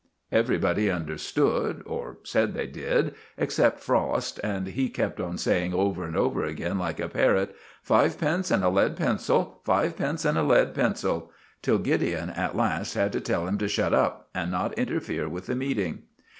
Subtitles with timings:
[0.31, 6.17] Everybody understood, or said they did, except Frost, and he kept on saying over and
[6.17, 10.73] over again, like a parrot, "Fivepence and a lead pencil, five pence and a lead
[10.73, 11.29] pencil,"
[11.61, 15.45] till Gideon at last had to tell him to shut up and not interfere with
[15.45, 15.99] the meeting.